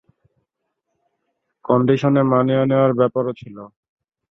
[1.65, 3.57] কন্ডিশনে মানিয়ে নেওয়ার ব্যাপারও ছিল।